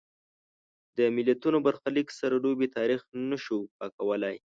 [0.97, 4.35] د ملتونو برخلیک سره لوبې تاریخ نه شو پاکولای.